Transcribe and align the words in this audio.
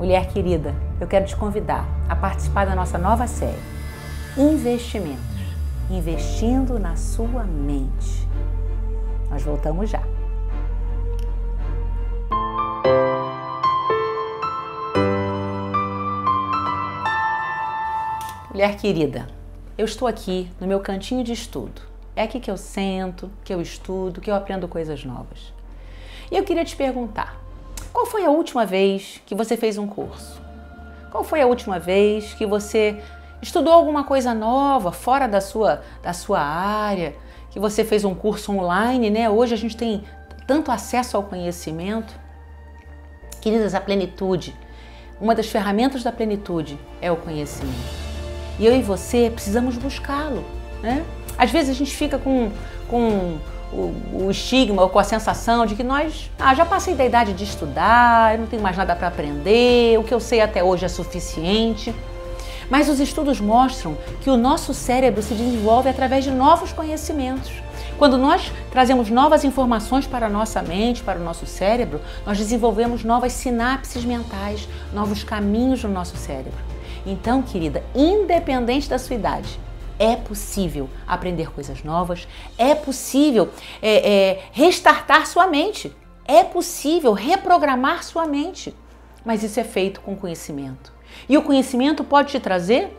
Mulher 0.00 0.28
querida, 0.28 0.74
eu 0.98 1.06
quero 1.06 1.26
te 1.26 1.36
convidar 1.36 1.86
a 2.08 2.16
participar 2.16 2.64
da 2.64 2.74
nossa 2.74 2.96
nova 2.96 3.26
série 3.26 3.60
Investimentos 4.34 5.20
investindo 5.90 6.78
na 6.78 6.96
sua 6.96 7.44
mente. 7.44 8.26
Nós 9.28 9.42
voltamos 9.42 9.90
já. 9.90 10.02
Mulher 18.50 18.78
querida, 18.78 19.28
eu 19.76 19.84
estou 19.84 20.08
aqui 20.08 20.50
no 20.58 20.66
meu 20.66 20.80
cantinho 20.80 21.22
de 21.22 21.34
estudo. 21.34 21.82
É 22.16 22.22
aqui 22.22 22.40
que 22.40 22.50
eu 22.50 22.56
sento, 22.56 23.30
que 23.44 23.52
eu 23.52 23.60
estudo, 23.60 24.22
que 24.22 24.30
eu 24.30 24.34
aprendo 24.34 24.66
coisas 24.66 25.04
novas. 25.04 25.52
E 26.30 26.38
eu 26.38 26.42
queria 26.42 26.64
te 26.64 26.74
perguntar: 26.74 27.38
qual 27.92 28.06
foi 28.06 28.24
a 28.24 28.30
última 28.30 28.64
vez 28.64 29.20
que 29.26 29.34
você 29.34 29.56
fez 29.56 29.78
um 29.78 29.86
curso? 29.86 30.40
Qual 31.10 31.24
foi 31.24 31.40
a 31.40 31.46
última 31.46 31.78
vez 31.78 32.34
que 32.34 32.46
você 32.46 33.02
estudou 33.42 33.72
alguma 33.72 34.04
coisa 34.04 34.32
nova 34.32 34.92
fora 34.92 35.26
da 35.26 35.40
sua, 35.40 35.82
da 36.02 36.12
sua 36.12 36.40
área? 36.40 37.14
Que 37.50 37.58
você 37.58 37.84
fez 37.84 38.04
um 38.04 38.14
curso 38.14 38.52
online, 38.52 39.10
né? 39.10 39.28
Hoje 39.28 39.54
a 39.54 39.56
gente 39.56 39.76
tem 39.76 40.04
tanto 40.46 40.70
acesso 40.70 41.16
ao 41.16 41.24
conhecimento. 41.24 42.14
Queridas, 43.40 43.74
a 43.74 43.80
plenitude, 43.80 44.54
uma 45.20 45.34
das 45.34 45.48
ferramentas 45.48 46.02
da 46.02 46.12
plenitude 46.12 46.78
é 47.00 47.10
o 47.10 47.16
conhecimento. 47.16 48.00
E 48.58 48.66
eu 48.66 48.76
e 48.76 48.82
você 48.82 49.30
precisamos 49.30 49.76
buscá-lo, 49.76 50.44
né? 50.82 51.04
Às 51.36 51.50
vezes 51.50 51.70
a 51.70 51.74
gente 51.74 51.96
fica 51.96 52.18
com, 52.18 52.52
com 52.88 53.38
o, 53.72 54.24
o, 54.24 54.30
estigma 54.30 54.82
ou 54.82 54.88
com 54.88 54.98
a 54.98 55.04
sensação 55.04 55.64
de 55.64 55.74
que 55.74 55.84
nós, 55.84 56.30
ah, 56.38 56.54
já 56.54 56.64
passei 56.64 56.94
da 56.94 57.04
idade 57.04 57.32
de 57.32 57.44
estudar, 57.44 58.34
eu 58.34 58.40
não 58.40 58.46
tenho 58.46 58.62
mais 58.62 58.76
nada 58.76 58.96
para 58.96 59.08
aprender, 59.08 59.98
o 59.98 60.04
que 60.04 60.12
eu 60.12 60.20
sei 60.20 60.40
até 60.40 60.62
hoje 60.62 60.84
é 60.84 60.88
suficiente. 60.88 61.94
Mas 62.68 62.88
os 62.88 63.00
estudos 63.00 63.40
mostram 63.40 63.96
que 64.20 64.30
o 64.30 64.36
nosso 64.36 64.72
cérebro 64.72 65.22
se 65.22 65.34
desenvolve 65.34 65.88
através 65.88 66.22
de 66.22 66.30
novos 66.30 66.72
conhecimentos. 66.72 67.50
Quando 67.98 68.16
nós 68.16 68.52
trazemos 68.70 69.10
novas 69.10 69.44
informações 69.44 70.06
para 70.06 70.26
a 70.26 70.30
nossa 70.30 70.62
mente, 70.62 71.02
para 71.02 71.18
o 71.18 71.22
nosso 71.22 71.46
cérebro, 71.46 72.00
nós 72.24 72.38
desenvolvemos 72.38 73.04
novas 73.04 73.32
sinapses 73.32 74.04
mentais, 74.04 74.68
novos 74.92 75.24
caminhos 75.24 75.82
no 75.82 75.90
nosso 75.90 76.16
cérebro. 76.16 76.70
Então, 77.04 77.42
querida, 77.42 77.82
independente 77.94 78.88
da 78.88 78.98
sua 78.98 79.16
idade, 79.16 79.58
é 80.00 80.16
possível 80.16 80.88
aprender 81.06 81.52
coisas 81.52 81.84
novas, 81.84 82.26
é 82.56 82.74
possível 82.74 83.50
é, 83.82 84.10
é, 84.10 84.42
restartar 84.50 85.26
sua 85.26 85.46
mente, 85.46 85.94
é 86.24 86.42
possível 86.42 87.12
reprogramar 87.12 88.02
sua 88.02 88.26
mente. 88.26 88.74
Mas 89.22 89.42
isso 89.42 89.60
é 89.60 89.64
feito 89.64 90.00
com 90.00 90.16
conhecimento. 90.16 90.90
E 91.28 91.36
o 91.36 91.42
conhecimento 91.42 92.02
pode 92.02 92.30
te 92.30 92.40
trazer 92.40 92.96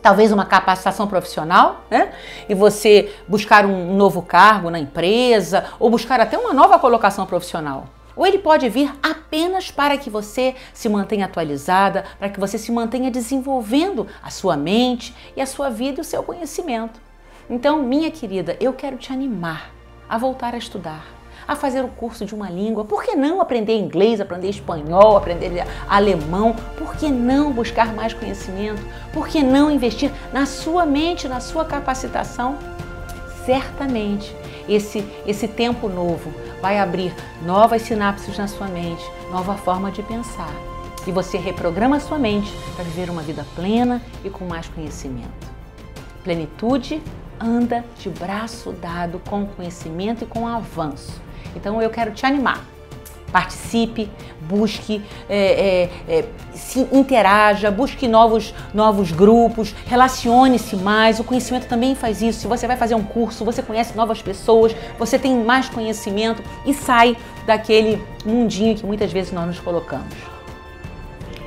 talvez 0.00 0.32
uma 0.32 0.46
capacitação 0.46 1.06
profissional, 1.06 1.84
né? 1.90 2.12
E 2.48 2.54
você 2.54 3.12
buscar 3.28 3.66
um 3.66 3.94
novo 3.94 4.22
cargo 4.22 4.70
na 4.70 4.78
empresa 4.78 5.66
ou 5.78 5.90
buscar 5.90 6.20
até 6.20 6.38
uma 6.38 6.54
nova 6.54 6.78
colocação 6.78 7.26
profissional. 7.26 7.88
Ou 8.16 8.26
ele 8.26 8.38
pode 8.38 8.68
vir 8.68 8.92
apenas 9.02 9.70
para 9.70 9.98
que 9.98 10.08
você 10.08 10.54
se 10.72 10.88
mantenha 10.88 11.26
atualizada, 11.26 12.04
para 12.18 12.30
que 12.30 12.40
você 12.40 12.56
se 12.56 12.72
mantenha 12.72 13.10
desenvolvendo 13.10 14.06
a 14.22 14.30
sua 14.30 14.56
mente 14.56 15.14
e 15.36 15.40
a 15.40 15.46
sua 15.46 15.68
vida 15.68 16.00
e 16.00 16.02
o 16.02 16.04
seu 16.04 16.22
conhecimento. 16.22 16.98
Então, 17.48 17.82
minha 17.82 18.10
querida, 18.10 18.56
eu 18.58 18.72
quero 18.72 18.96
te 18.96 19.12
animar 19.12 19.70
a 20.08 20.16
voltar 20.16 20.54
a 20.54 20.58
estudar, 20.58 21.04
a 21.46 21.54
fazer 21.54 21.84
o 21.84 21.88
curso 21.88 22.24
de 22.24 22.34
uma 22.34 22.50
língua. 22.50 22.84
Por 22.84 23.04
que 23.04 23.14
não 23.14 23.40
aprender 23.40 23.76
inglês, 23.76 24.20
aprender 24.20 24.48
espanhol, 24.48 25.16
aprender 25.16 25.64
alemão? 25.88 26.56
Por 26.76 26.96
que 26.96 27.08
não 27.08 27.52
buscar 27.52 27.92
mais 27.94 28.14
conhecimento? 28.14 28.82
Por 29.12 29.28
que 29.28 29.42
não 29.42 29.70
investir 29.70 30.10
na 30.32 30.46
sua 30.46 30.86
mente, 30.86 31.28
na 31.28 31.40
sua 31.40 31.64
capacitação? 31.64 32.75
Certamente 33.46 34.34
esse, 34.68 35.06
esse 35.24 35.46
tempo 35.46 35.88
novo 35.88 36.32
vai 36.60 36.80
abrir 36.80 37.14
novas 37.44 37.82
sinapses 37.82 38.36
na 38.36 38.48
sua 38.48 38.66
mente, 38.66 39.04
nova 39.30 39.54
forma 39.54 39.92
de 39.92 40.02
pensar. 40.02 40.52
E 41.06 41.12
você 41.12 41.38
reprograma 41.38 42.00
sua 42.00 42.18
mente 42.18 42.52
para 42.74 42.84
viver 42.84 43.08
uma 43.08 43.22
vida 43.22 43.46
plena 43.54 44.02
e 44.24 44.28
com 44.28 44.44
mais 44.44 44.68
conhecimento. 44.68 45.46
Plenitude 46.24 47.00
anda 47.38 47.84
de 48.00 48.10
braço 48.10 48.72
dado 48.72 49.20
com 49.30 49.46
conhecimento 49.46 50.24
e 50.24 50.26
com 50.26 50.48
avanço. 50.48 51.22
Então 51.54 51.80
eu 51.80 51.88
quero 51.88 52.10
te 52.10 52.26
animar 52.26 52.64
participe, 53.32 54.10
busque, 54.40 55.02
é, 55.28 55.90
é, 56.08 56.18
é, 56.18 56.24
se 56.54 56.80
interaja, 56.92 57.70
busque 57.70 58.06
novos, 58.08 58.54
novos 58.72 59.10
grupos, 59.10 59.74
relacione-se 59.86 60.76
mais. 60.76 61.20
O 61.20 61.24
conhecimento 61.24 61.66
também 61.66 61.94
faz 61.94 62.22
isso. 62.22 62.40
Se 62.40 62.46
você 62.46 62.66
vai 62.66 62.76
fazer 62.76 62.94
um 62.94 63.02
curso, 63.02 63.44
você 63.44 63.62
conhece 63.62 63.96
novas 63.96 64.22
pessoas, 64.22 64.74
você 64.98 65.18
tem 65.18 65.36
mais 65.36 65.68
conhecimento 65.68 66.42
e 66.64 66.72
sai 66.72 67.16
daquele 67.46 68.02
mundinho 68.24 68.74
que 68.74 68.86
muitas 68.86 69.12
vezes 69.12 69.32
nós 69.32 69.46
nos 69.46 69.58
colocamos. 69.58 70.14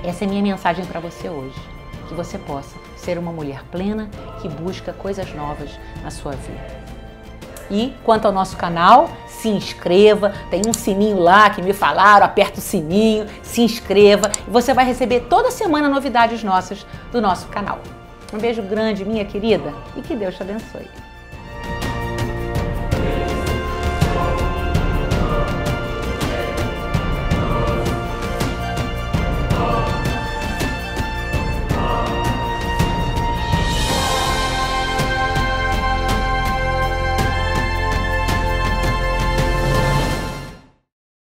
Essa 0.04 0.24
é 0.24 0.28
minha 0.28 0.42
mensagem 0.42 0.86
para 0.86 1.00
você 1.00 1.30
hoje. 1.30 1.60
Que 2.08 2.14
você 2.16 2.38
possa 2.38 2.76
ser 2.98 3.18
uma 3.18 3.32
mulher 3.32 3.64
plena 3.72 4.10
que 4.42 4.50
busca 4.50 4.92
coisas 4.94 5.34
novas 5.36 5.70
na 6.04 6.10
sua 6.10 6.32
vida. 6.32 6.89
E 7.72 7.94
quanto 8.04 8.26
ao 8.26 8.32
nosso 8.32 8.58
canal, 8.58 9.10
se 9.28 9.48
inscreva, 9.48 10.34
tem 10.50 10.62
um 10.68 10.74
sininho 10.74 11.20
lá 11.20 11.50
que 11.50 11.62
me 11.62 11.74
falaram, 11.74 12.26
aperta 12.26 12.60
o 12.60 12.62
sininho, 12.62 13.26
se 13.44 13.62
inscreva 13.62 14.32
e 14.48 14.50
você 14.50 14.74
vai 14.74 14.86
receber 14.86 15.22
toda 15.30 15.52
semana 15.52 15.88
novidades 15.88 16.44
nossas 16.44 16.86
do 17.12 17.22
nosso 17.22 17.48
canal. 17.48 17.80
Um 18.34 18.38
beijo 18.38 18.62
grande, 18.62 19.06
minha 19.06 19.26
querida, 19.26 19.74
e 19.96 20.02
que 20.02 20.16
Deus 20.16 20.36
te 20.36 20.44
abençoe. 20.44 21.09